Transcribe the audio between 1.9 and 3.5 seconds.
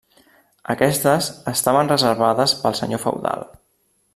reservades pel senyor feudal.